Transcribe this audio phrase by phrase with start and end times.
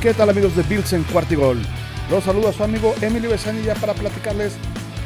[0.00, 1.60] ¿Qué tal amigos de Bills en Cuartigol?
[2.10, 4.54] Los saluda su amigo Emilio Besanilla para platicarles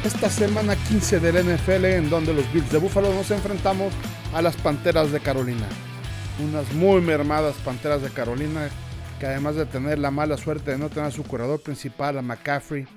[0.05, 3.91] esta semana 15 del NFL en donde los Bills de Buffalo nos enfrentamos
[4.33, 5.67] a las Panteras de Carolina.
[6.41, 8.69] Unas muy mermadas Panteras de Carolina
[9.19, 12.21] que además de tener la mala suerte de no tener a su corredor principal, a
[12.21, 12.87] McCaffrey,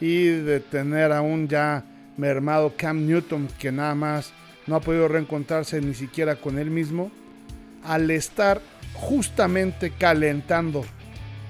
[0.00, 1.84] y de tener a un ya
[2.16, 4.32] mermado Cam Newton que nada más
[4.68, 7.10] no ha podido reencontrarse ni siquiera con él mismo,
[7.82, 8.60] al estar
[8.94, 10.84] justamente calentando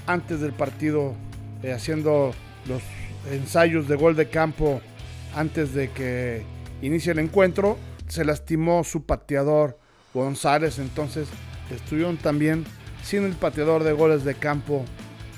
[0.06, 1.14] antes del partido,
[1.62, 2.32] eh, haciendo
[2.66, 2.82] los
[3.30, 4.80] ensayos de gol de campo
[5.34, 6.44] antes de que
[6.82, 7.78] inicie el encuentro,
[8.08, 9.78] se lastimó su pateador
[10.12, 11.28] González, entonces
[11.70, 12.64] estuvieron también
[13.02, 14.84] sin el pateador de goles de campo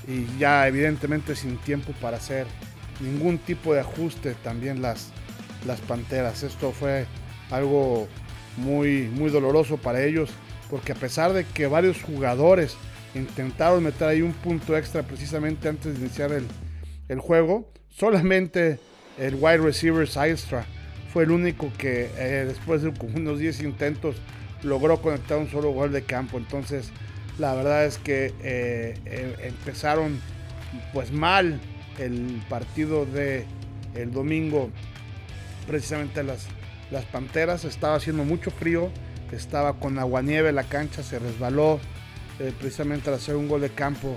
[0.07, 2.45] y ya evidentemente sin tiempo para hacer
[2.99, 5.09] ningún tipo de ajuste también las,
[5.65, 6.43] las Panteras.
[6.43, 7.05] Esto fue
[7.49, 8.07] algo
[8.57, 10.29] muy, muy doloroso para ellos
[10.69, 12.75] porque a pesar de que varios jugadores
[13.15, 16.45] intentaron meter ahí un punto extra precisamente antes de iniciar el,
[17.07, 18.79] el juego, solamente
[19.17, 20.65] el wide receiver Sylstra
[21.13, 24.17] fue el único que eh, después de unos 10 intentos
[24.63, 26.37] logró conectar un solo gol de campo.
[26.37, 26.89] Entonces,
[27.39, 30.19] la verdad es que eh, eh, empezaron
[30.93, 31.59] pues mal
[31.99, 33.45] el partido de
[33.93, 34.69] el domingo
[35.67, 36.47] precisamente las,
[36.91, 38.91] las Panteras estaba haciendo mucho frío
[39.35, 41.79] estaba con aguanieve la cancha se resbaló
[42.37, 44.15] precisamente al hacer un gol de campo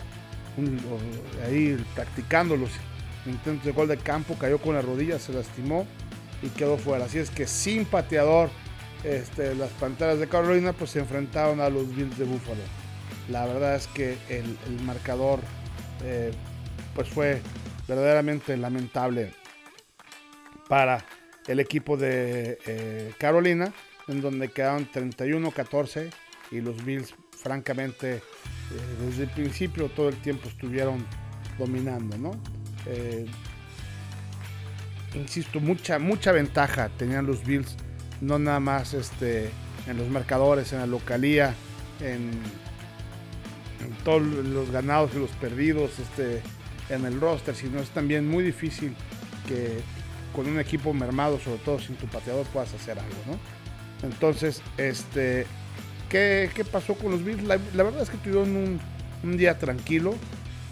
[1.46, 2.70] ahí practicando los
[3.26, 5.86] intentos de gol de campo cayó con la rodilla se lastimó
[6.42, 8.50] y quedó fuera así es que sin pateador
[9.04, 12.62] este, las Panteras de Carolina pues se enfrentaron a los Bills de Buffalo.
[13.28, 15.40] La verdad es que el, marcador
[16.02, 16.32] eh,
[16.94, 17.40] pues fue
[17.86, 19.32] verdaderamente lamentable
[20.68, 21.04] para
[21.46, 23.72] el equipo de eh, Carolina,
[24.08, 26.10] en donde quedaron 31-14
[26.50, 27.14] y los Bills
[27.48, 28.20] francamente eh,
[29.00, 31.04] desde el principio todo el tiempo estuvieron
[31.58, 32.32] dominando, ¿no?
[35.14, 37.76] insisto, mucha, mucha ventaja tenían los Bills
[38.20, 39.50] no nada más este,
[39.86, 41.54] en los marcadores, en la localía,
[42.00, 42.30] en,
[44.04, 46.42] todos los ganados y los perdidos, este,
[46.88, 48.94] en el roster, sino es también muy difícil
[49.46, 49.80] que
[50.34, 54.08] con un equipo mermado, sobre todo sin tu pateador, puedas hacer algo, ¿no?
[54.08, 55.46] Entonces, este,
[56.08, 57.42] ¿qué, pasó con los Bills?
[57.44, 58.80] La, verdad es que tuvieron
[59.22, 60.14] un, día tranquilo,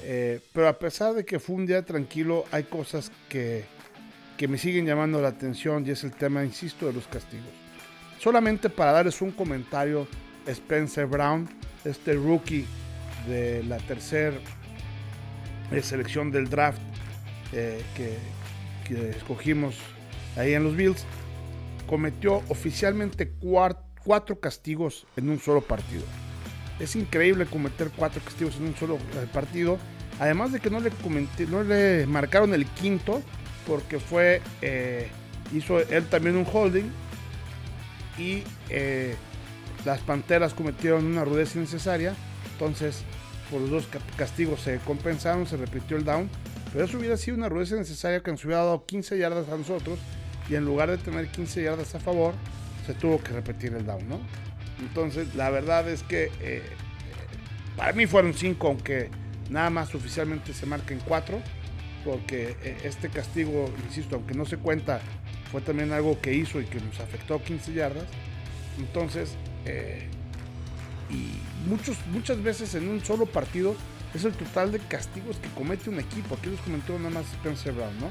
[0.02, 3.64] eh, pero a pesar de que fue un día tranquilo, hay cosas que,
[4.36, 7.46] que me siguen llamando la atención y es el tema, insisto, de los castigos.
[8.18, 10.06] Solamente para darles un comentario,
[10.46, 11.48] Spencer Brown,
[11.84, 12.64] este rookie
[13.28, 14.36] de la tercera
[15.72, 16.78] eh, selección del draft
[17.52, 18.16] eh, que,
[19.10, 19.76] escogimos
[20.36, 21.04] ahí en los Bills,
[21.88, 23.32] cometió oficialmente
[24.06, 26.02] cuatro, castigos en un solo partido.
[26.78, 29.78] Es increíble cometer cuatro castigos en un solo eh, partido.
[30.20, 30.92] Además de que no le,
[31.48, 33.20] no le marcaron el quinto,
[33.66, 35.08] porque fue, eh,
[35.52, 36.90] hizo él también un holding
[38.16, 39.14] y eh,
[39.84, 42.14] las Panteras cometieron una rudeza innecesaria,
[42.52, 43.02] entonces
[43.50, 46.30] por los dos castigos se compensaron, se repitió el down,
[46.72, 49.98] pero eso hubiera sido una rudeza innecesaria que nos hubiera dado 15 yardas a nosotros
[50.48, 52.34] y en lugar de tener 15 yardas a favor,
[52.86, 54.20] se tuvo que repetir el down, ¿no?
[54.80, 56.62] Entonces la verdad es que eh,
[57.76, 59.10] para mí fueron 5, aunque
[59.50, 61.40] nada más oficialmente se marquen 4
[62.04, 65.00] porque eh, este castigo, insisto, aunque no se cuenta,
[65.50, 68.04] fue también algo que hizo y que nos afectó 15 yardas.
[68.78, 70.06] Entonces, eh,
[71.10, 71.32] y
[71.68, 73.74] muchos, muchas veces en un solo partido
[74.14, 76.36] es el total de castigos que comete un equipo.
[76.36, 78.08] Aquí los comentó nada más Spencer Brown, ¿no?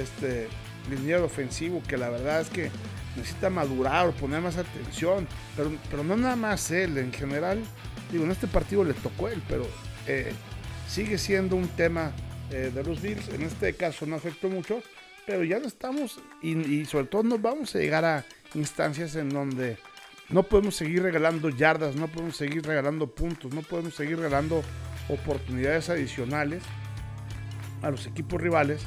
[0.00, 0.48] Este
[0.90, 2.70] liniero ofensivo que la verdad es que
[3.16, 5.26] necesita madurar poner más atención,
[5.56, 7.62] pero, pero no nada más él, en general,
[8.10, 9.66] digo, en este partido le tocó él, pero
[10.06, 10.32] eh,
[10.88, 12.12] sigue siendo un tema
[12.50, 13.28] eh, de los Bills.
[13.30, 14.82] En este caso no afectó mucho,
[15.26, 19.78] pero ya no estamos y, sobre todo no vamos a llegar a instancias en donde
[20.28, 24.62] no podemos seguir regalando yardas, no podemos seguir regalando puntos, no podemos seguir regalando
[25.08, 26.62] oportunidades adicionales
[27.82, 28.82] a los equipos rivales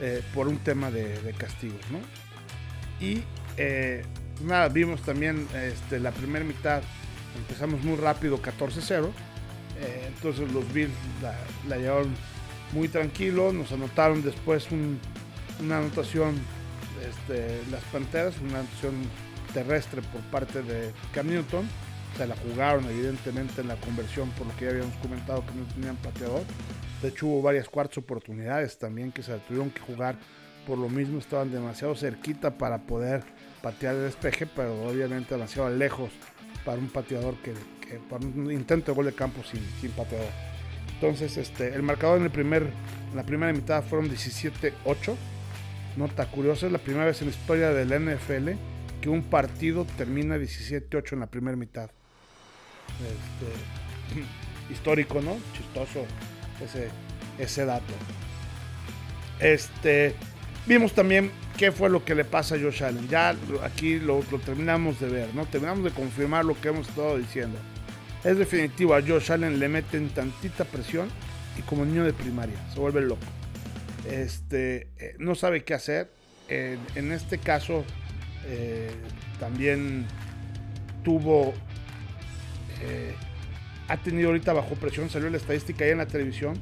[0.00, 1.98] eh, por un tema de, castigos, ¿no?
[3.04, 3.22] Y
[3.56, 4.04] eh,
[4.44, 6.82] nada, vimos también este, la primera mitad,
[7.36, 9.10] empezamos muy rápido, 14-0.
[10.06, 10.92] entonces los Bills
[11.22, 11.34] la,
[11.68, 12.14] la llevaron
[12.72, 13.52] muy tranquilo.
[13.52, 14.68] Nos anotaron después
[15.60, 16.34] una anotación,
[17.08, 18.94] este, las Panteras, una anotación
[19.52, 21.68] terrestre por parte de Cam Newton.
[22.16, 25.66] Se la jugaron evidentemente en la conversión por lo que ya habíamos comentado que no
[25.74, 26.42] tenían pateador.
[27.02, 30.16] De hecho hubo varias cuartas oportunidades también que se tuvieron que jugar
[30.66, 33.22] por lo mismo estaban demasiado cerquita para poder
[33.62, 36.10] patear el despeje, pero obviamente demasiado lejos
[36.64, 37.54] para un pateador que,
[38.10, 40.28] para un intento de gol de campo sin, sin pateador.
[40.94, 45.14] Entonces, este, el marcador en, el primer, en la primera mitad fueron 17-8.
[45.96, 48.50] Nota curiosa, es la primera vez en la historia del NFL
[49.00, 51.90] que un partido termina 17-8 en la primera mitad.
[53.00, 54.20] Este,
[54.72, 55.36] histórico, ¿no?
[55.54, 56.04] Chistoso
[56.62, 56.88] ese,
[57.38, 57.92] ese dato.
[59.38, 60.14] Este,
[60.66, 63.08] vimos también qué fue lo que le pasa a Josh Allen.
[63.08, 65.46] Ya aquí lo, lo, terminamos de ver, ¿no?
[65.46, 67.58] Terminamos de confirmar lo que hemos estado diciendo.
[68.24, 71.08] Es definitivo, a Josh Allen le meten tantita presión
[71.58, 73.22] y como niño de primaria, se vuelve loco.
[74.10, 76.10] Este, eh, no sabe qué hacer.
[76.48, 77.84] en este caso,
[78.46, 78.90] eh,
[79.40, 80.06] también
[81.02, 81.54] tuvo
[82.82, 83.14] eh,
[83.88, 86.54] ha tenido ahorita bajo presión, salió la estadística ahí en la televisión,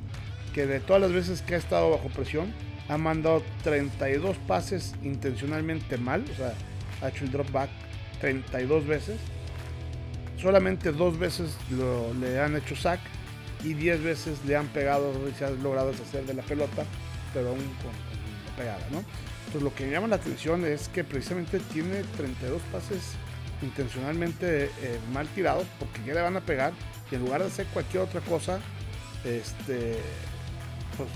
[0.52, 2.52] que de todas las veces que ha estado bajo presión,
[2.88, 6.54] ha mandado 32 pases intencionalmente mal, o sea,
[7.02, 7.70] ha hecho el drop back
[8.20, 9.20] 32 veces.
[10.40, 11.56] Solamente dos veces
[12.20, 13.00] le han hecho sack
[13.62, 16.84] y 10 veces le han pegado se ha logrado deshacer de la pelota,
[17.32, 17.92] pero aún con,
[18.46, 19.02] la pegada, ¿no?
[19.46, 23.14] Entonces lo que me llama la atención es que precisamente tiene 32 pases
[23.62, 26.72] intencionalmente eh, mal tirados porque ya le van a pegar
[27.10, 28.58] y en lugar de hacer cualquier otra cosa,
[29.24, 29.96] este,
[30.96, 31.08] pues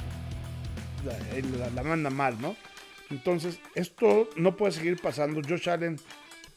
[1.05, 2.57] la, manda mal, ¿no?
[3.11, 5.41] Entonces, esto no puede seguir pasando.
[5.47, 5.99] Josh Allen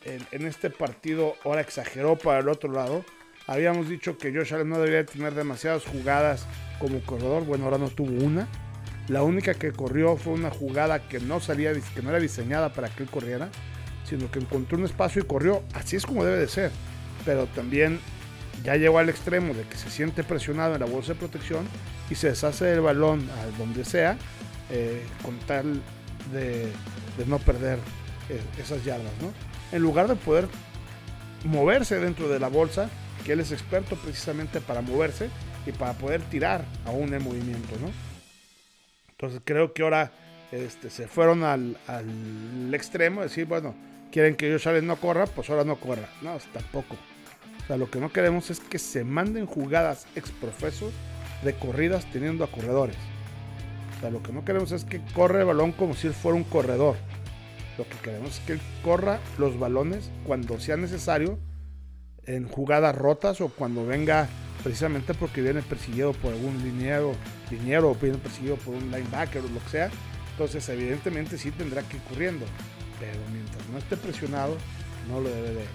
[0.03, 3.05] en, este partido ahora exageró para el otro lado.
[3.47, 6.45] Habíamos dicho que Josh Allen no debería tener demasiadas jugadas
[6.79, 7.45] como corredor.
[7.45, 8.47] Bueno, ahora no tuvo una.
[9.07, 12.89] La única que corrió fue una jugada que no salía, que no era diseñada para
[12.89, 13.49] que él corriera,
[14.03, 15.63] sino que encontró un espacio y corrió.
[15.73, 16.71] Así es como debe de ser.
[17.25, 17.99] Pero también
[18.63, 21.67] ya llegó al extremo de que se siente presionado en la bolsa de protección
[22.09, 24.17] y se deshace del balón a donde sea
[24.69, 25.81] eh, con tal
[26.31, 26.71] de,
[27.25, 27.79] no perder
[28.29, 29.31] eh, esas yardas, ¿no?
[29.75, 30.47] En lugar de poder
[31.45, 32.89] moverse dentro de la bolsa,
[33.25, 35.29] que él es experto precisamente para moverse
[35.65, 37.91] y para poder tirar aún en movimiento, ¿no?
[39.11, 40.11] Entonces creo que ahora
[40.51, 41.77] este, se fueron al,
[42.73, 43.75] extremo, decir, bueno,
[44.11, 46.09] quieren que yo Allen no corra, pues ahora no corra.
[46.21, 46.97] No, tampoco
[47.77, 50.93] lo que no queremos es que se manden jugadas exprofesos
[51.43, 52.97] de corridas teniendo a corredores.
[54.09, 56.95] Lo que no queremos es que corre el balón como si él fuera un corredor.
[57.77, 61.37] Lo que queremos es que él corra los balones cuando sea necesario
[62.25, 64.27] en jugadas rotas o cuando venga
[64.63, 67.13] precisamente porque viene persiguido por algún liniero,
[67.49, 69.91] liniero o viene persiguiendo por un linebacker o lo que sea.
[70.31, 72.45] Entonces, evidentemente sí tendrá que ir corriendo.
[72.99, 74.57] Pero mientras no esté presionado,
[75.09, 75.65] no lo debe de,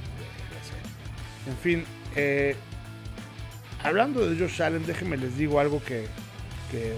[1.47, 1.85] en fin,
[2.17, 2.55] eh,
[3.83, 6.07] hablando de Josh Allen, déjenme les digo algo que,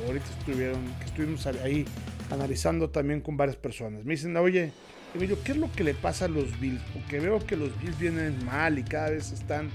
[0.07, 1.85] ahorita estuvieron, que estuvimos ahí
[2.31, 4.05] analizando también con varias personas.
[4.05, 4.73] Me dicen, oye,
[5.15, 6.83] Emilio, ¿qué es lo que le pasa a los Bills?
[6.93, 9.71] Porque veo que los Bills vienen mal y cada vez están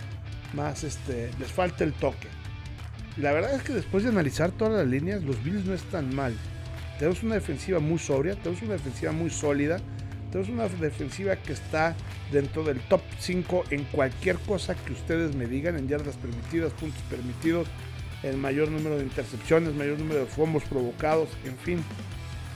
[0.54, 2.28] más, este, les falta el toque.
[3.18, 6.36] La verdad es que después de analizar todas las líneas, los Bills no están mal.
[6.98, 9.80] Tenemos una defensiva muy sobria, tenemos una defensiva muy sólida,
[10.34, 11.96] tenemos una defensiva que está
[12.32, 17.02] dentro del top 5 en cualquier cosa que ustedes me digan, en yardas permitidas, puntos
[17.04, 17.68] permitidos,
[18.24, 21.84] el mayor número de intercepciones, mayor número de fumbles provocados, en fin.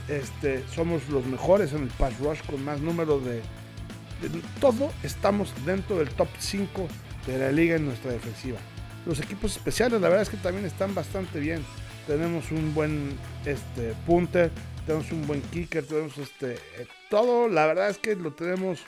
[0.08, 4.90] Este, somos los mejores en el pass rush con más número de, de todo.
[5.04, 6.88] Estamos dentro del top 5
[7.28, 8.58] de la liga en nuestra defensiva.
[9.06, 11.62] Los equipos especiales, la verdad es que también están bastante bien.
[12.08, 13.12] Tenemos un buen
[13.44, 14.50] este, punter,
[14.88, 18.80] tenemos un buen kicker, tenemos este, eh, todo, la verdad es que lo tenemos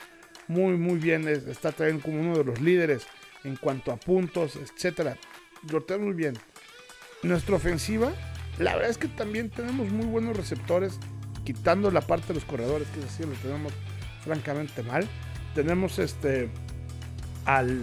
[0.49, 1.29] muy, muy bien.
[1.29, 3.07] Está también como uno de los líderes
[3.45, 5.19] en cuanto a puntos, etcétera.
[5.71, 6.39] Lo tenemos muy bien.
[7.23, 8.13] Nuestra ofensiva,
[8.59, 10.99] la verdad es que también tenemos muy buenos receptores,
[11.45, 13.75] quitando la parte de los corredores, que es así, lo tenemos
[14.25, 15.07] francamente mal.
[15.55, 16.49] Tenemos este
[17.45, 17.79] al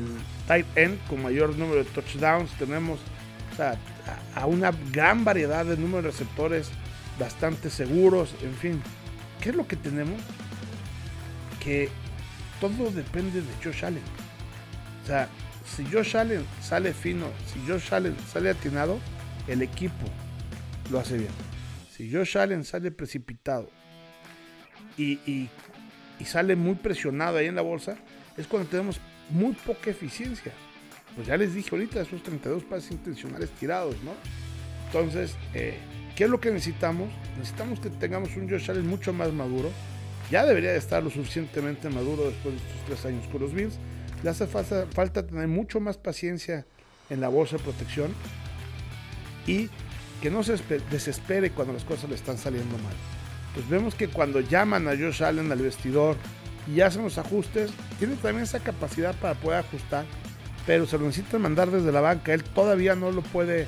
[0.47, 3.00] tight end con mayor número de touchdowns, tenemos
[4.36, 6.71] a, una gran variedad de números de receptores
[7.19, 8.81] bastante seguros, en fin.
[9.41, 10.21] ¿Qué es lo que tenemos?
[11.63, 11.89] Que
[12.59, 14.03] todo depende de Josh Allen.
[15.03, 15.29] O sea,
[15.75, 19.00] si Josh Allen sale fino, si Josh Allen sale atinado,
[19.47, 20.05] el equipo
[20.91, 21.31] lo hace bien.
[21.95, 23.69] Si Josh Allen sale precipitado
[24.97, 25.50] y, y,
[26.25, 27.97] sale muy presionado ahí en la bolsa,
[28.36, 30.51] es cuando tenemos muy poca eficiencia.
[31.15, 34.13] Pues ya les dije ahorita, esos 32 pases intencionales tirados, ¿no?
[34.88, 35.77] Entonces, eh,
[36.17, 37.09] ¿Qué es lo que necesitamos?
[37.38, 39.69] Necesitamos que tengamos un Josh Allen mucho más maduro.
[40.31, 43.75] Ya debería de estar lo suficientemente maduro después de estos tres años con los Bills.
[44.24, 46.65] Le hace falta, tener mucho más paciencia
[47.12, 48.12] en la bolsa de protección
[49.45, 49.69] y
[50.19, 50.55] que no se
[50.89, 52.95] desespere cuando las cosas le están saliendo mal.
[53.53, 56.15] Pues vemos que cuando llaman a Josh Allen al vestidor
[56.65, 57.69] y hacen los ajustes,
[58.00, 60.05] tiene también esa capacidad para poder ajustar,
[60.65, 62.33] pero se lo necesitan mandar desde la banca.
[62.33, 63.67] Él todavía no lo puede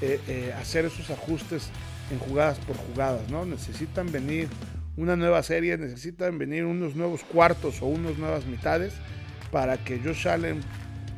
[0.00, 1.68] eh, eh, hacer esos ajustes
[2.10, 3.44] en jugadas por jugadas, ¿no?
[3.44, 4.48] Necesitan venir
[4.96, 8.92] una nueva serie, necesitan venir unos nuevos cuartos o unas nuevas mitades
[9.50, 10.60] para que Josh Allen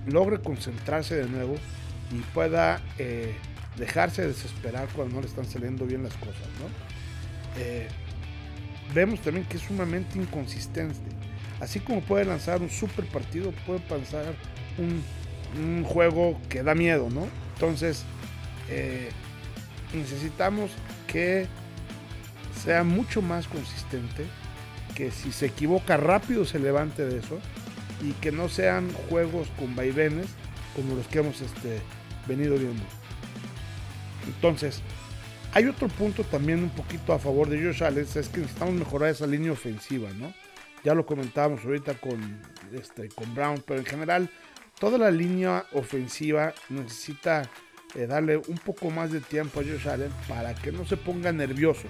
[0.07, 1.55] logre concentrarse de nuevo
[2.11, 3.35] y pueda eh,
[3.77, 6.93] dejarse desesperar cuando no le están saliendo bien las cosas, ¿no?
[8.95, 10.99] vemos también que es sumamente inconsistente.
[11.61, 13.81] Así como puede lanzar un super partido, puede
[14.79, 15.03] un,
[15.63, 17.29] un juego que da miedo, ¿no?
[17.55, 18.05] Entonces,
[18.69, 19.11] eh,
[19.95, 20.71] necesitamos
[21.07, 21.47] que
[22.63, 24.27] sea mucho más consistente,
[24.95, 27.41] que si se equivoca rápido se levante de eso
[28.03, 30.27] y que no sean juegos con vaivenes
[30.75, 31.81] como los que hemos este,
[32.27, 32.83] venido viendo.
[34.27, 34.83] Entonces,
[35.55, 39.11] hay otro punto también un poquito a favor de Josh Allen, es que necesitamos mejorar
[39.11, 40.33] esa línea ofensiva, ¿no?
[40.85, 42.41] Ya lo comentábamos ahorita con,
[42.73, 44.31] este, con Brown, pero en general
[44.79, 47.49] toda la línea ofensiva necesita
[47.95, 51.33] eh, darle un poco más de tiempo a Josh Allen para que no se ponga
[51.33, 51.89] nervioso,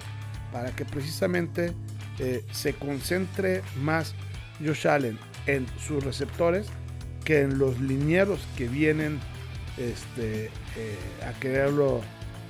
[0.51, 1.73] para que precisamente
[2.19, 4.13] eh, se concentre más
[4.63, 5.17] Josh Allen
[5.47, 6.67] en sus receptores
[7.23, 9.19] que en los linieros que vienen
[9.77, 10.45] este,
[10.77, 12.01] eh, a quererlo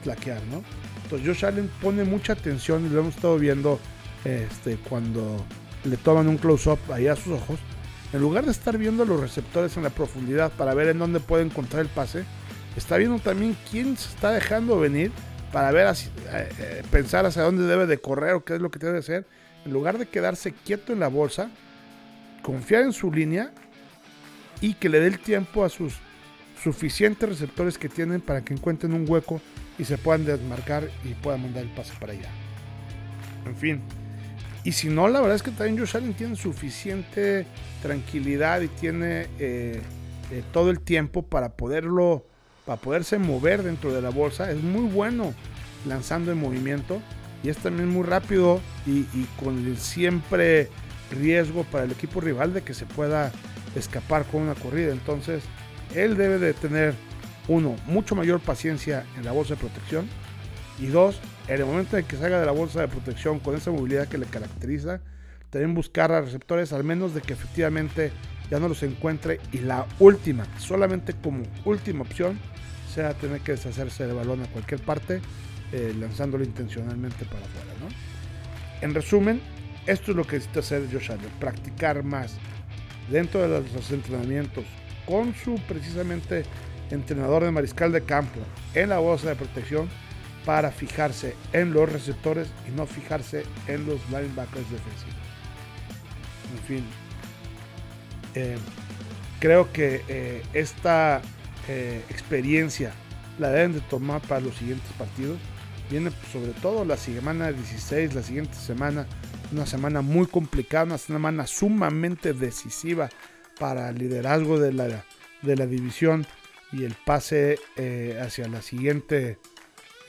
[0.03, 0.63] flaquear, ¿no?
[1.03, 3.79] Entonces Josh Allen pone mucha atención y lo hemos estado viendo
[4.25, 5.45] este, cuando
[5.83, 7.59] le toman un close-up ahí a sus ojos.
[8.13, 11.43] En lugar de estar viendo los receptores en la profundidad para ver en dónde puede
[11.43, 12.25] encontrar el pase,
[12.75, 15.11] está viendo también quién se está dejando venir
[15.51, 18.79] para ver, eh, eh, pensar hacia dónde debe de correr o qué es lo que
[18.79, 19.27] que hacer.
[19.65, 21.49] En lugar de quedarse quieto en la bolsa,
[22.41, 23.51] confiar en su línea
[24.61, 25.93] y que le dé el tiempo a sus
[26.61, 29.41] suficientes receptores que tienen para que encuentren un hueco
[29.77, 32.29] y se puedan desmarcar y puedan mandar el pase para allá.
[33.45, 33.81] En fin.
[34.63, 37.45] Y si no, la verdad es que también Josh Allen tiene suficiente
[37.81, 39.81] tranquilidad y tiene eh,
[40.51, 42.25] todo el tiempo para poderlo
[42.65, 44.51] para poderse mover dentro de la bolsa.
[44.51, 45.33] Es muy bueno
[45.85, 47.01] lanzando en movimiento
[47.43, 49.03] y es también muy rápido y,
[49.43, 50.69] con el siempre
[51.11, 53.31] riesgo para el equipo rival de que se pueda
[53.75, 54.91] escapar con una corrida.
[54.91, 55.43] Entonces,
[55.93, 56.95] él debe de tener,
[57.47, 60.07] uno, mucho mayor paciencia en la bolsa de protección
[60.79, 63.71] y dos, en el momento en que salga de la bolsa de protección con esa
[63.71, 65.01] movilidad que le caracteriza,
[65.49, 68.11] también buscar a receptores al menos de que efectivamente
[68.49, 72.39] ya no los encuentre y la última, solamente como última opción,
[72.93, 75.21] sea tener que deshacerse del balón a cualquier parte,
[75.71, 77.73] eh, lanzándolo intencionalmente para afuera.
[78.81, 79.41] En resumen,
[79.85, 82.35] esto es lo que necesita hacer Josh Allen, practicar más
[83.09, 84.65] dentro de los entrenamientos
[85.05, 86.43] con su precisamente
[86.91, 88.39] entrenador de mariscal de campo
[88.73, 89.89] en la bolsa de protección
[90.45, 95.15] para fijarse en los receptores y no fijarse en los linebackers defensivos.
[96.53, 96.85] En fin,
[98.35, 98.57] eh,
[99.39, 101.21] creo que eh, esta
[101.67, 102.93] eh, experiencia
[103.39, 105.39] la deben de tomar para los siguientes partidos.
[105.89, 109.05] Viene sobre todo la semana 16, la siguiente semana,
[109.51, 113.09] una semana muy complicada, una semana sumamente decisiva
[113.59, 115.05] para el liderazgo de la,
[115.41, 116.25] de la división
[116.71, 119.37] y el pase eh, hacia la siguiente,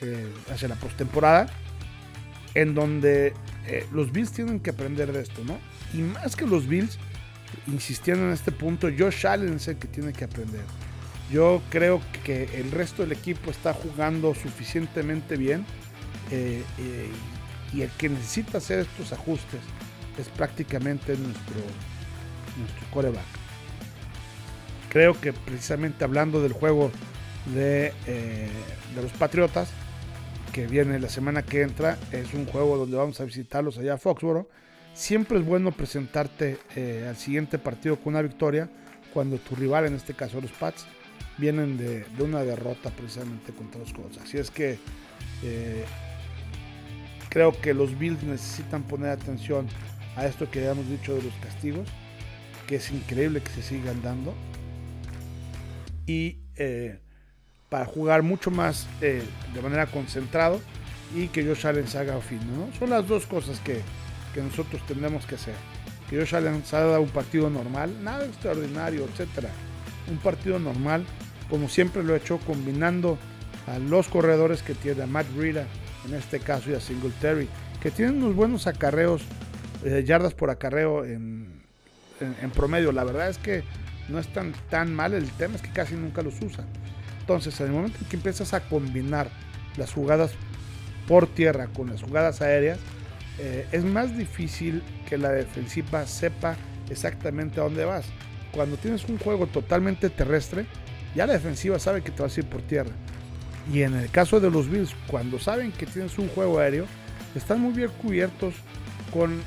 [0.00, 1.46] eh, hacia la postemporada,
[2.54, 3.34] en donde
[3.92, 5.58] los Bills tienen que aprender de esto, ¿no?
[5.92, 6.98] Y más que los Bills,
[7.66, 10.64] insistiendo en este punto, Josh Allen es el que tiene que aprender.
[11.30, 15.64] Yo creo que el resto del equipo está jugando suficientemente bien
[16.30, 17.10] eh, eh,
[17.72, 19.60] y el que necesita hacer estos ajustes
[20.18, 21.60] es prácticamente nuestro,
[22.58, 23.24] nuestro coreback.
[24.90, 26.92] Creo que precisamente hablando del juego
[27.54, 28.48] de, eh,
[28.94, 29.70] de, los Patriotas,
[30.52, 33.98] que viene la semana que entra, es un juego donde vamos a visitarlos allá a
[33.98, 34.48] Foxboro.
[34.92, 36.58] Siempre es bueno presentarte
[37.08, 38.70] al siguiente partido con una victoria
[39.12, 40.86] cuando tu rival, en este caso los Pats,
[41.38, 44.18] vienen de, una derrota precisamente contra los Colts.
[44.18, 44.78] Así es que
[45.42, 45.84] eh,
[47.28, 49.66] creo que los Bills necesitan poner atención
[50.16, 51.88] a esto que ya hemos dicho de los castigos,
[52.66, 54.34] que es increíble que se sigan dando.
[56.06, 56.98] Y eh,
[57.68, 59.22] para jugar mucho más eh,
[59.52, 60.60] de manera concentrado
[61.14, 62.44] y que Josh Allen se haga fino.
[62.44, 62.78] ¿no?
[62.78, 63.80] Son las dos cosas que,
[64.32, 65.54] que nosotros tenemos que hacer.
[66.08, 69.50] Que Josh Allen se un partido normal, nada extraordinario, etcétera.
[70.08, 71.04] Un partido normal
[71.50, 73.18] como siempre lo he hecho, combinando
[73.66, 75.66] a los corredores que tiene Matt Breida,
[76.06, 77.48] en este caso, y a Singletary,
[77.80, 79.22] que tienen unos buenos acarreos,
[79.84, 81.52] eh, yardas por acarreo en,
[82.54, 82.92] promedio.
[82.92, 83.64] La verdad es que
[84.08, 86.66] no es tan, tan mal, el tema es que casi nunca los usan.
[87.20, 89.30] Entonces, en el momento en que empiezas a combinar
[89.76, 90.32] las jugadas
[91.08, 92.78] por tierra con las jugadas aéreas,
[93.38, 96.56] eh, es más difícil que la defensiva sepa
[96.90, 98.06] exactamente a dónde vas.
[98.52, 100.66] Cuando tienes un juego totalmente terrestre,
[101.14, 102.90] ya la defensiva sabe que te vas a ir por tierra.
[103.72, 106.86] Y en el caso de los Bills, cuando saben que tienes un juego aéreo,
[107.34, 108.54] están muy bien cubiertos
[109.12, 109.40] con,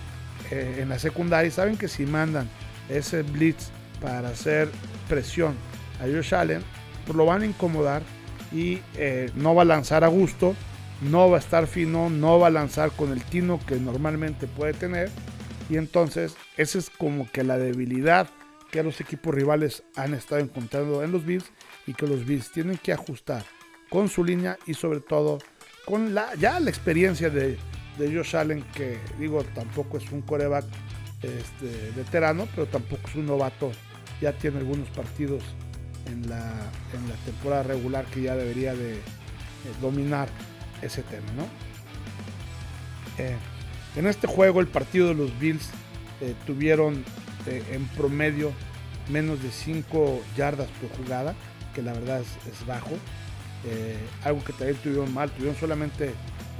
[0.51, 2.49] eh, en la secundaria saben que si mandan
[2.89, 3.69] ese blitz
[4.01, 4.69] para hacer
[5.07, 5.55] presión
[5.99, 6.63] a Josh Allen,
[7.13, 8.01] lo van a incomodar
[8.51, 10.55] y eh, no va a lanzar a gusto,
[11.01, 14.73] no va a estar fino, no va a lanzar con el tino que normalmente puede
[14.73, 15.09] tener.
[15.69, 18.29] Y entonces esa es como que la debilidad
[18.71, 21.45] que los equipos rivales han estado encontrando en los Bills
[21.85, 23.43] y que los Bills tienen que ajustar
[23.89, 25.39] con su línea y sobre todo
[25.85, 27.57] con la, ya la experiencia de,
[27.97, 30.65] de Josh Allen, que digo, tampoco es un coreback
[31.21, 33.71] este, veterano, pero tampoco es un novato.
[34.21, 35.43] Ya tiene algunos partidos
[36.07, 36.41] en la,
[36.93, 38.99] en la temporada regular que ya debería de,
[39.81, 40.29] dominar
[40.81, 41.43] ese tema, ¿no?
[43.17, 43.35] Eh,
[43.95, 45.69] en este juego el partido de los Bills
[46.21, 47.03] eh, tuvieron
[47.47, 48.51] en promedio
[49.09, 51.35] menos de 5 yardas por jugada,
[51.73, 52.91] que la verdad es, bajo.
[54.23, 56.11] algo que también tuvieron mal, tuvieron solamente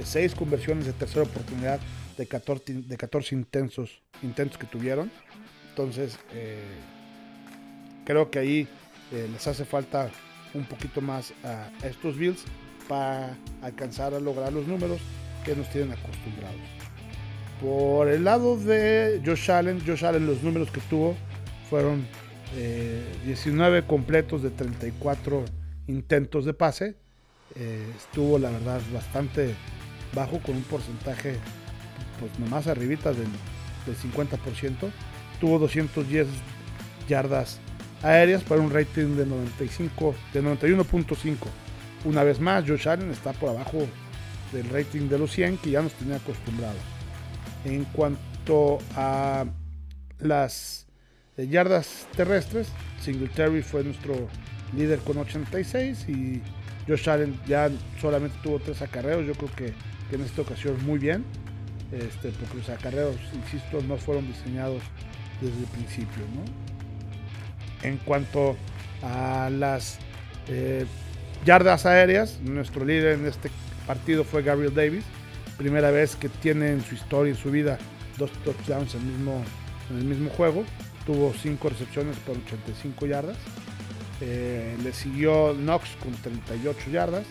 [0.02, 1.80] 6 conversiones de tercera oportunidad
[2.16, 5.10] de 14, de 14 intensos, intentos que tuvieron.
[5.70, 6.18] Entonces,
[8.04, 8.68] creo que ahí
[9.12, 10.10] eh, les hace falta
[10.54, 12.44] un poquito más a, estos Bills
[12.88, 15.00] para alcanzar a lograr los números
[15.44, 16.77] que nos tienen acostumbrados.
[17.60, 21.16] Por el lado de Josh Allen, Josh Allen los números que tuvo
[21.68, 22.06] fueron
[23.24, 25.44] 19 eh, completos de 34
[25.88, 26.96] intentos de pase.
[27.56, 29.54] Eh, estuvo la verdad bastante
[30.14, 31.36] bajo con un porcentaje
[32.20, 33.28] pues nomás arribita del,
[33.86, 34.90] del 50%.
[35.40, 36.28] Tuvo 210
[37.08, 37.58] yardas
[38.02, 41.36] aéreas para un rating de 95, de 91.5.
[42.04, 43.78] Una vez más, Josh Allen está por abajo
[44.52, 46.97] del rating de los 100 que ya nos tenía acostumbrados.
[47.68, 49.44] En cuanto a
[50.20, 50.86] las
[51.36, 52.68] yardas terrestres,
[53.00, 54.14] Singletary fue nuestro
[54.74, 56.42] líder con 86 y
[56.88, 57.70] Josh Allen ya
[58.00, 59.26] solamente tuvo tres acarreos.
[59.26, 59.74] Yo creo que,
[60.14, 61.24] en esta ocasión muy bien,
[61.92, 64.82] este, porque los acarreos, insisto, no fueron diseñados
[65.42, 66.24] desde el principio.
[67.82, 68.56] En cuanto
[69.02, 69.98] a las
[70.48, 70.86] eh,
[71.44, 73.50] yardas aéreas, nuestro líder en este
[73.86, 75.04] partido fue Gabriel Davis.
[75.58, 77.78] Primera vez que tiene en su historia, en su vida,
[78.16, 79.44] dos touchdowns en el mismo,
[79.90, 80.64] en el mismo juego.
[81.04, 83.36] Tuvo cinco recepciones por 85 yardas.
[84.20, 87.26] Eh, le siguió Knox con 38 yardas.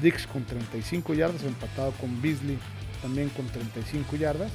[0.00, 2.58] Dix con 35 yardas, empatado con Beasley
[3.02, 4.52] también con 35 yardas.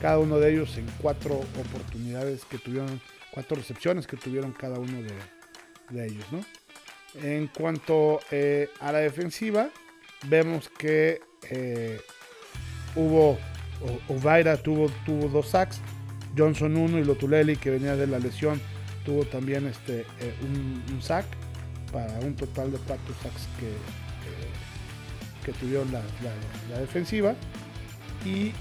[0.00, 3.00] Cada uno de ellos en cuatro oportunidades que tuvieron
[3.30, 4.98] cuatro recepciones que tuvieron cada uno
[5.90, 6.24] de, ellos.
[7.22, 9.70] En cuanto eh, a la defensiva,
[10.26, 12.00] vemos que eh,
[12.96, 13.38] hubo,
[14.08, 15.80] Ovaira tuvo, tuvo dos sacks,
[16.36, 18.60] Johnson uno y Lotuleli que venía de la lesión
[19.04, 21.24] tuvo también este, eh, un, sack
[21.92, 23.70] para un total de cuatro sacks que,
[25.44, 27.34] que tuvieron la, defensiva.
[28.24, 28.52] Y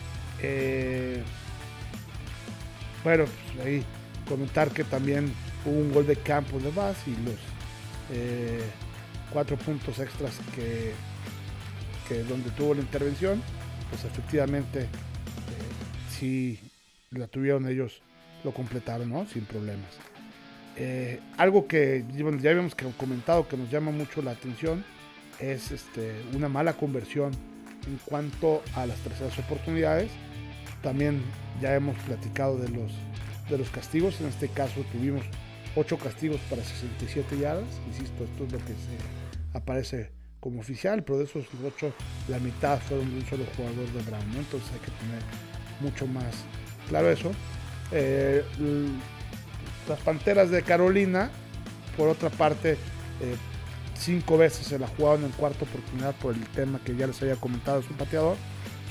[3.03, 3.83] bueno, pues ahí
[4.27, 5.31] Comentar que también
[5.65, 7.35] hubo un gol de campo de Vaz y los
[8.11, 8.63] eh,
[9.31, 10.93] cuatro puntos extras que,
[12.07, 13.41] que, donde tuvo la intervención,
[13.89, 14.87] pues efectivamente eh,
[16.09, 16.59] si
[17.11, 18.01] la tuvieron ellos,
[18.43, 19.27] lo completaron.
[19.27, 19.89] Sin problemas.
[20.77, 22.03] Eh, algo que
[22.41, 24.83] ya habíamos comentado que nos llama mucho la atención
[25.39, 27.31] es este, una mala conversión
[27.87, 30.11] en cuanto a las terceras oportunidades.
[30.81, 31.21] También
[31.61, 32.91] ya hemos platicado de los
[33.49, 34.19] de los castigos.
[34.21, 35.23] En este caso tuvimos
[35.75, 37.65] 8 castigos para 67 yardas.
[37.87, 40.11] Insisto, esto es lo que se aparece
[40.45, 41.91] como oficial, pero de esos 8,
[42.27, 44.35] la mitad fueron de un solo jugador de Brown.
[44.37, 45.23] Entonces hay que tener
[45.79, 46.35] mucho más
[46.87, 47.31] claro eso.
[47.91, 48.43] Eh,
[49.89, 51.31] las Panteras de Carolina,
[51.97, 53.35] por otra parte, eh,
[53.97, 57.37] cinco veces se la jugaron en cuarta oportunidad por el tema que ya les había
[57.37, 58.37] comentado su pateador.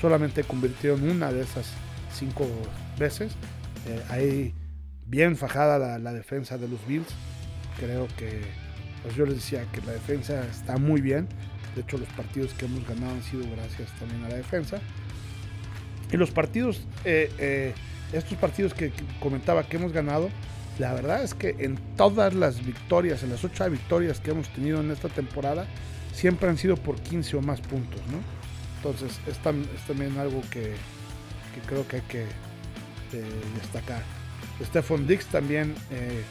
[0.01, 1.71] Solamente convirtieron una de esas
[2.13, 2.45] cinco
[2.99, 3.31] veces.
[3.87, 4.53] Eh, ahí
[5.05, 7.07] bien fajada la, defensa de los Bills.
[7.79, 8.41] Creo que,
[9.05, 11.27] pues yo les decía que la defensa está muy bien.
[11.75, 14.81] De hecho, los partidos que hemos ganado han sido gracias también a la defensa.
[16.11, 17.73] Y los partidos, eh, eh,
[18.13, 20.29] estos partidos que comentaba que hemos ganado,
[20.79, 24.81] la verdad es que en todas las victorias, en las ocho victorias que hemos tenido
[24.81, 25.67] en esta temporada,
[26.11, 28.17] siempre han sido por 15 o más puntos, ¿no?
[28.77, 29.37] Entonces es,
[29.85, 30.73] también algo que
[31.67, 32.25] creo que hay que
[33.61, 34.01] destacar.
[34.63, 36.23] Stephon Dix también eh,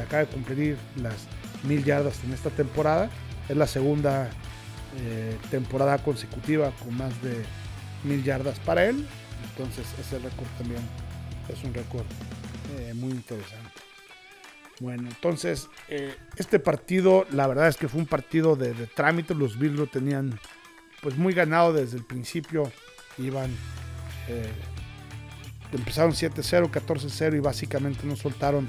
[0.00, 1.26] acaba de cumplir las
[1.64, 3.10] mil yardas en esta temporada.
[3.48, 4.30] Es la segunda
[4.98, 7.44] eh, temporada consecutiva con más de
[8.04, 9.06] mil yardas para él.
[9.50, 10.80] Entonces ese récord también
[11.48, 12.06] es un récord
[12.78, 13.72] eh, muy interesante.
[14.80, 19.34] Bueno, entonces, eh, este partido, la verdad es que fue un partido de, trámite.
[19.34, 20.38] Los Bills lo tenían
[21.02, 22.70] pues muy ganado desde el principio.
[23.18, 23.50] Iban,
[25.72, 28.68] empezaron 7-0, 14-0 y básicamente no soltaron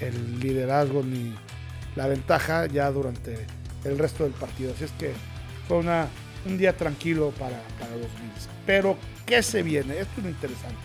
[0.00, 1.34] el liderazgo ni
[1.96, 3.46] la ventaja ya durante
[3.84, 4.72] el resto del partido.
[4.74, 5.12] Así es que
[5.68, 6.08] fue una,
[6.46, 7.56] un día tranquilo para,
[7.92, 8.48] los Bills.
[8.66, 9.98] Pero, ¿qué se viene?
[9.98, 10.76] Esto es lo interesante.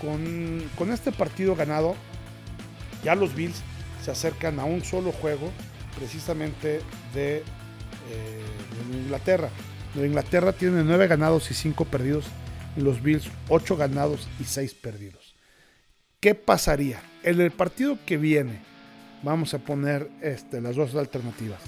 [0.00, 1.96] Con, con este partido ganado,
[3.04, 3.62] ya los Bills
[4.04, 5.50] se acercan a un solo juego
[5.98, 6.80] precisamente
[7.14, 8.42] de, eh,
[8.92, 9.50] Inglaterra.
[9.94, 12.26] Inglaterra tiene 9 ganados y 5 perdidos
[12.76, 15.34] y los Bills 8 ganados y 6 perdidos.
[16.20, 17.00] ¿Qué pasaría?
[17.22, 18.60] En el partido que viene,
[19.22, 21.60] vamos a poner este, las dos alternativas.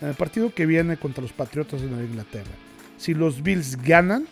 [0.00, 2.50] En el partido que viene contra los Patriotas de Nueva Inglaterra,
[2.96, 4.26] si los Bills ganan,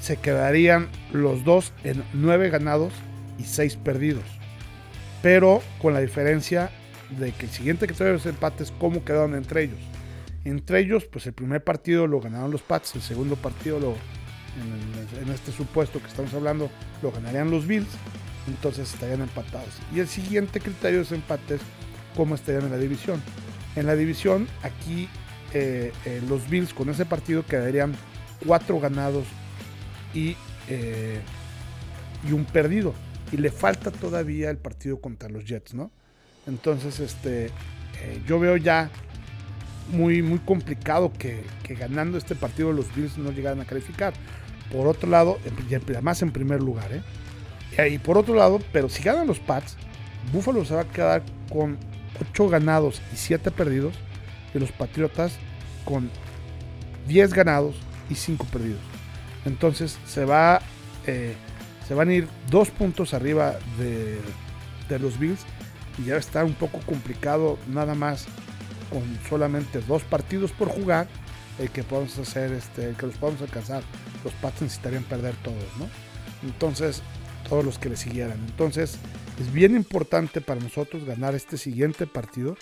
[0.00, 2.92] se quedarían los dos en 9 ganados
[3.38, 4.40] y 6 perdidos
[5.22, 6.70] pero con la diferencia
[7.18, 9.80] de que el siguiente que trae los empates, cómo quedaron entre ellos.
[10.44, 13.78] Entre ellos, pues el primer partido lo ganaron los Pats, el segundo partido
[15.20, 16.70] en, este supuesto que estamos hablando,
[17.02, 17.88] lo ganarían los Bills,
[18.50, 19.70] entonces estarían empatados.
[19.94, 21.60] Y el siguiente criterio de ese empate es
[22.16, 23.22] cómo estarían en la división.
[23.76, 25.08] En la división, aquí
[25.52, 27.94] eh, eh, los Bills con ese partido quedarían
[28.44, 29.24] cuatro ganados
[30.14, 30.36] y,
[30.68, 31.20] eh,
[32.28, 32.94] y un perdido
[33.32, 35.90] y le falta todavía el partido contra los Jets, ¿no?
[36.46, 37.50] Entonces, este,
[38.26, 38.90] yo veo ya
[39.92, 44.14] muy, muy complicado que, ganando este partido los Bills no llegaran a calificar.
[44.72, 45.38] Por otro lado,
[45.78, 47.02] además en primer lugar, ¿eh?
[47.78, 49.76] Y por otro lado, pero si ganan los Pats,
[50.32, 51.78] Buffalo se va a quedar con
[52.30, 53.94] 8 ganados y 7 perdidos,
[54.54, 55.32] y los Patriotas
[55.84, 56.10] con
[57.08, 57.76] 10 ganados
[58.10, 58.80] y 5 perdidos.
[59.46, 60.60] Entonces se va
[61.06, 61.34] eh,
[61.90, 64.20] se van a ir dos puntos arriba de,
[65.00, 65.40] los Bills
[65.98, 68.26] y ya está un poco complicado nada más
[68.90, 71.08] con solamente dos partidos por jugar
[71.58, 73.82] el que podamos hacer este que los podamos alcanzar
[74.22, 75.88] los Pats necesitarían perder todos no
[76.42, 77.02] entonces
[77.50, 78.96] todos los que le siguieran entonces
[79.38, 82.56] es bien importante para nosotros ganar este siguiente partido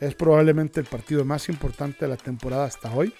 [0.00, 3.14] es probablemente el partido más importante de la temporada hasta hoy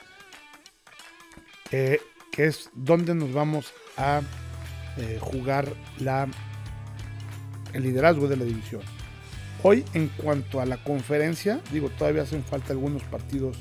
[2.32, 4.22] que es donde nos vamos a
[4.96, 6.26] eh, jugar la,
[7.72, 8.82] el liderazgo de la división.
[9.62, 13.56] Hoy, en cuanto a la conferencia, digo, todavía hacen falta algunos partidos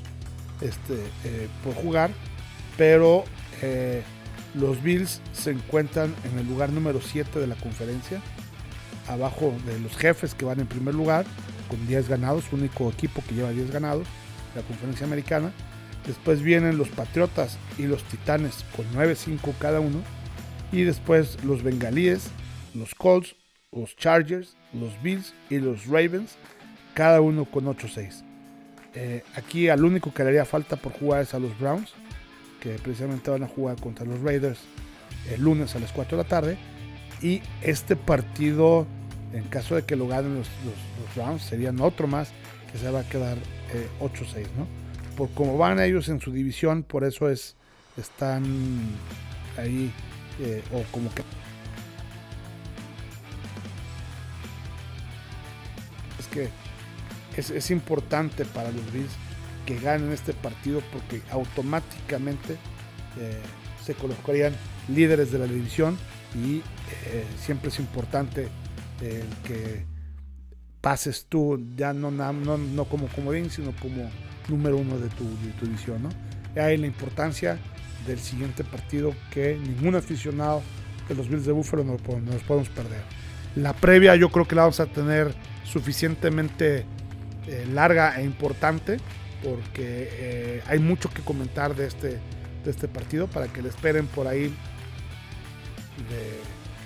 [0.62, 0.95] este,
[1.26, 2.12] eh, por jugar,
[2.78, 3.24] pero
[3.62, 4.04] eh,
[4.54, 8.22] los Bills se encuentran en el lugar número 7 de la conferencia,
[9.08, 11.26] abajo de los jefes que van en primer lugar,
[11.70, 14.08] con 10 ganados, único equipo que lleva 10 ganados,
[14.56, 15.52] la conferencia americana.
[16.06, 20.02] Después vienen los Patriotas y los Titanes con 9-5 cada uno
[20.72, 22.30] y después los Bengalíes,
[22.74, 23.36] los Colts,
[23.72, 26.38] los Chargers, los Bills y los Ravens,
[26.94, 28.24] cada uno con 8-6.
[28.94, 31.94] Eh, aquí al único que le haría falta por jugar es a los Browns,
[32.62, 34.60] que precisamente van a jugar contra los Raiders
[35.30, 36.58] el lunes a las 4 de la tarde.
[37.21, 38.88] Y este partido,
[39.34, 40.47] en caso de que lo ganen los,
[41.15, 42.30] Browns, serían otro más
[42.71, 43.38] que se va a quedar
[44.00, 44.67] 8-6, eh, ¿no?
[45.17, 47.56] Por como van ellos en su división, por eso es,
[47.97, 48.43] están
[49.58, 49.91] ahí
[50.39, 51.24] eh, o como que
[56.19, 56.50] es que
[57.36, 59.12] es, importante para los Bills
[59.65, 62.54] que ganen este partido porque automáticamente
[63.19, 63.41] eh,
[63.84, 64.54] se colocarían
[64.88, 65.97] líderes de la división
[66.36, 68.47] y eh, siempre es importante
[69.02, 69.86] el que
[70.80, 74.10] pases tú ya no, no, no como comodín sino como
[74.47, 75.26] número uno de tu,
[75.62, 76.10] división ¿no?
[76.62, 77.58] hay la importancia
[78.08, 80.62] del siguiente partido que ningún aficionado
[81.08, 83.02] de los Bills de Buffalo nos, nos podemos perder.
[83.56, 85.34] La previa yo creo que la vamos a tener
[85.65, 86.86] suficientemente
[87.47, 88.97] eh, larga e importante
[89.43, 92.19] porque eh, hay mucho que comentar de este,
[92.63, 94.54] de este partido para que le esperen por ahí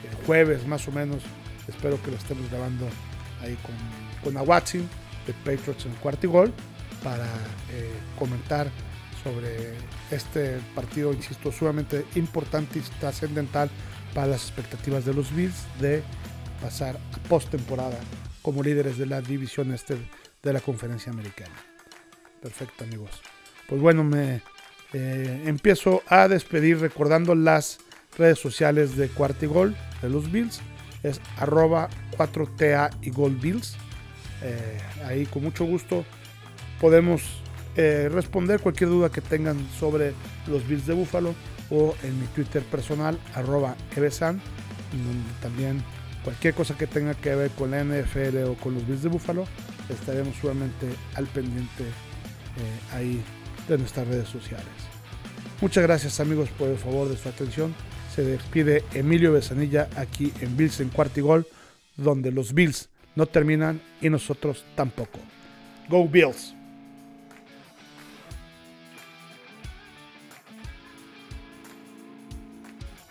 [0.09, 1.23] el jueves más o menos.
[1.67, 2.87] Espero que lo estemos grabando
[3.41, 4.87] ahí con, con Watson
[5.25, 6.53] de Patriots en cuarto y gol
[7.03, 7.25] para
[7.71, 8.69] eh, comentar
[9.23, 9.73] sobre
[10.11, 13.69] este partido, insisto, sumamente importante y trascendental
[14.13, 16.03] para las expectativas de los Bills de
[16.61, 17.99] pasar a postemporada
[18.41, 19.97] como líderes de la división este
[20.43, 21.74] de la conferencia americana.
[22.45, 23.10] Perfecto amigos.
[23.67, 24.43] Pues bueno, me
[24.93, 27.79] eh, empiezo a despedir recordando las
[28.19, 30.62] redes sociales de Cuartigol de los Bills.
[31.01, 33.75] Es arroba 4TA y Gold Bills.
[34.43, 36.05] Eh, ahí con mucho gusto
[36.79, 37.23] podemos
[37.77, 40.13] eh, responder cualquier duda que tengan sobre
[40.45, 41.34] los Bills de Buffalo
[41.71, 44.39] o en mi Twitter personal, arroba Evesan,
[44.91, 45.84] donde también
[46.23, 49.47] cualquier cosa que tenga que ver con la NFL o con los Bills de Buffalo,
[49.89, 51.86] estaremos sumamente al pendiente
[52.57, 53.21] eh, ahí
[53.67, 54.65] de nuestras redes sociales.
[55.61, 57.73] Muchas gracias amigos por el favor de su atención.
[58.13, 61.47] Se despide Emilio Besanilla aquí en Bills en Cuartigol,
[61.97, 65.19] donde los Bills no terminan y nosotros tampoco.
[65.89, 66.54] Go Bills!